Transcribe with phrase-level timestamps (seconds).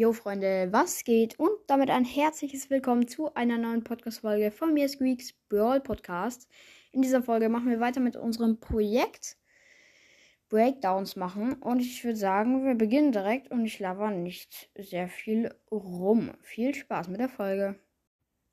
[0.00, 1.38] Jo Freunde, was geht?
[1.38, 6.48] Und damit ein herzliches Willkommen zu einer neuen Podcast-Folge von mir, Squeaks Brawl Podcast.
[6.90, 9.36] In dieser Folge machen wir weiter mit unserem Projekt
[10.48, 11.52] Breakdowns machen.
[11.52, 16.30] Und ich würde sagen, wir beginnen direkt und ich laber nicht sehr viel rum.
[16.40, 17.78] Viel Spaß mit der Folge.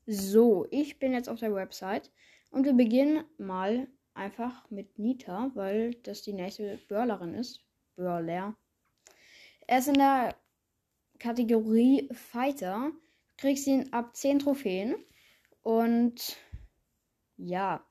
[0.06, 2.12] So, ich bin jetzt auf der Website
[2.52, 7.64] und wir beginnen mal einfach mit Nita, weil das die nächste Brawlerin ist.
[7.96, 8.54] Brawler.
[9.66, 10.36] Er ist in der
[11.20, 12.92] Kategorie Fighter.
[13.38, 14.96] Kriegst ihn ab 10 Trophäen.
[15.62, 16.38] Und
[17.38, 17.86] ja.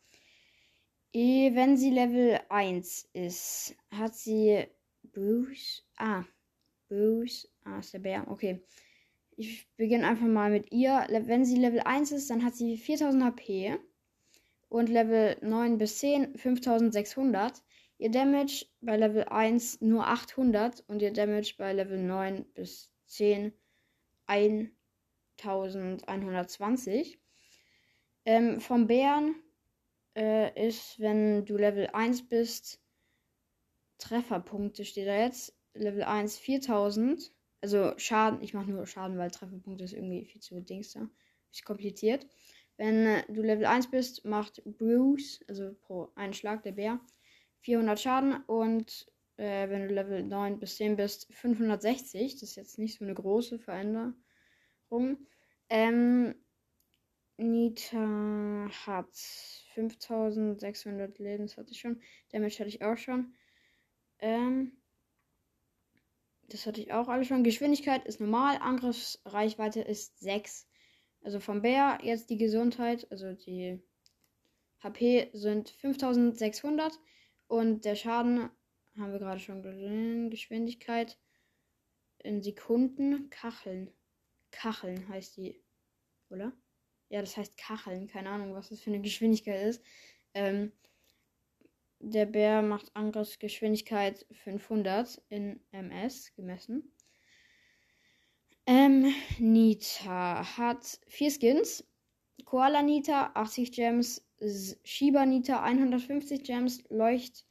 [1.13, 4.67] Wenn sie Level 1 ist, hat sie
[5.03, 5.83] Bruce.
[5.97, 6.25] Ah.
[6.89, 7.49] Bruce.
[7.65, 8.29] Ah, ist der Bär.
[8.29, 8.63] Okay.
[9.37, 11.07] Ich beginne einfach mal mit ihr.
[11.09, 13.79] Wenn sie Level 1 ist, dann hat sie 4000 HP.
[14.69, 17.63] Und Level 9 bis 10 5600.
[17.99, 23.53] Ihr Damage bei Level 1 nur 800 und ihr Damage bei Level 9 bis 10
[24.27, 27.19] 1120.
[28.25, 29.35] Ähm, vom Bären
[30.17, 32.81] äh, ist, wenn du Level 1 bist,
[33.99, 35.55] Trefferpunkte steht da jetzt.
[35.75, 37.33] Level 1 4000.
[37.61, 41.09] Also Schaden, ich mache nur Schaden, weil Trefferpunkte ist irgendwie viel zu Dings da.
[41.53, 42.27] Ist kompliziert.
[42.77, 47.01] Wenn äh, du Level 1 bist, macht Bruce, also pro einen Schlag der Bär,
[47.61, 49.07] 400 Schaden und
[49.37, 52.35] äh, wenn du Level 9 bis 10 bist, 560.
[52.35, 54.15] Das ist jetzt nicht so eine große Veränderung.
[55.69, 56.35] Ähm,
[57.39, 59.15] Nita hat
[59.75, 62.01] 5600 Leben, hatte ich schon.
[62.31, 63.35] Damage hatte ich auch schon.
[64.21, 64.73] Ähm,
[66.49, 67.45] das hatte ich auch alles schon.
[67.45, 70.69] Geschwindigkeit ist normal, Angriffsreichweite ist 6.
[71.23, 73.83] Also vom Bär jetzt die Gesundheit, also die
[74.83, 76.99] HP sind 5600
[77.49, 78.49] und der Schaden
[78.99, 80.31] haben wir gerade schon gesehen.
[80.31, 81.19] Geschwindigkeit
[82.19, 83.31] in Sekunden.
[83.31, 83.91] Kacheln.
[84.51, 85.63] Kacheln heißt die.
[86.31, 86.53] Oder?
[87.09, 88.09] Ja, das heißt Kacheln.
[88.09, 89.83] Keine Ahnung, was das für eine Geschwindigkeit ist.
[90.35, 90.73] Ähm,
[92.01, 96.93] der Bär macht Angriffsgeschwindigkeit 500 in MS gemessen.
[98.67, 101.85] Ähm, Nita hat vier Skins.
[102.45, 104.23] Koala Nita 80 Gems,
[104.85, 107.46] Shiba Nita 150 Gems, Leucht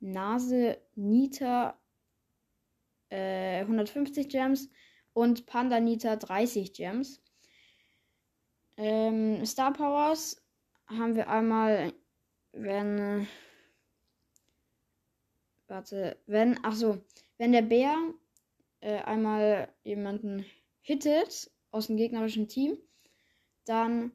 [0.00, 1.78] Nase Nita
[3.10, 4.68] äh, 150 Gems
[5.12, 7.22] und Panda Nita 30 Gems.
[8.76, 10.40] Ähm, Star Powers
[10.86, 11.92] haben wir einmal,
[12.52, 13.26] wenn.
[15.66, 16.58] Warte, wenn.
[16.62, 17.02] Ach so,
[17.38, 17.96] wenn der Bär
[18.80, 20.44] äh, einmal jemanden
[20.80, 22.78] hittet aus dem gegnerischen Team,
[23.64, 24.12] dann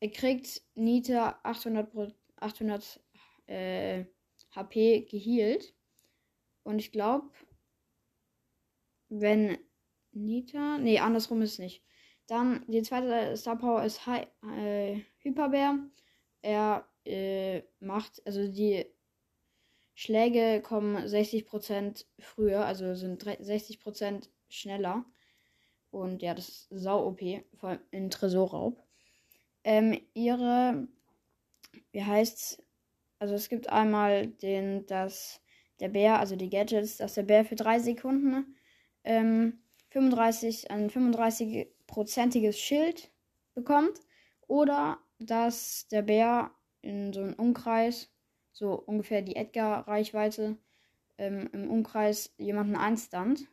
[0.00, 3.00] kriegt Nita 800, 800
[3.46, 4.04] äh,
[4.50, 5.74] HP geheilt.
[6.62, 7.30] Und ich glaube,
[9.08, 9.58] wenn
[10.12, 10.78] Nita.
[10.78, 11.82] Nee, andersrum ist es nicht.
[12.26, 15.78] Dann die zweite Star Power ist Hi äh, Hyperbär.
[16.42, 18.86] Er äh, macht, also die
[19.94, 25.04] Schläge kommen 60% früher, also sind 60% schneller.
[25.90, 27.20] Und ja, das ist sau OP,
[27.56, 28.82] vor allem in Tresorraub.
[29.64, 30.88] Ähm, ihre,
[31.92, 32.62] wie heißt's,
[33.20, 35.40] also es gibt einmal den, dass
[35.78, 38.56] der Bär, also die Gadgets, dass der Bär für drei Sekunden
[39.04, 39.60] ähm,
[39.90, 43.12] 35, ein 35-prozentiges Schild
[43.54, 44.00] bekommt.
[44.46, 48.10] Oder dass der Bär in so einem Umkreis,
[48.52, 50.56] so ungefähr die Edgar-Reichweite,
[51.18, 53.48] ähm, im Umkreis jemanden einstand.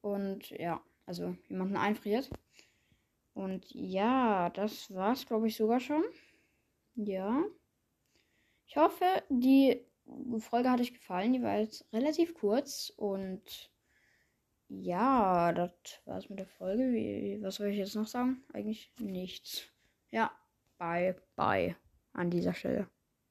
[0.00, 2.30] Und ja, also jemanden einfriert.
[3.32, 6.02] Und ja, das war's, glaube ich, sogar schon.
[6.96, 7.44] Ja.
[8.68, 9.82] Ich hoffe, die
[10.40, 11.32] Folge hat euch gefallen.
[11.32, 13.70] Die war jetzt relativ kurz und
[14.68, 15.72] ja, das
[16.04, 16.92] war's mit der Folge.
[16.92, 18.44] Wie, was soll ich jetzt noch sagen?
[18.52, 19.62] Eigentlich nichts.
[20.10, 20.30] Ja,
[20.76, 21.76] bye, bye
[22.12, 22.90] an dieser Stelle.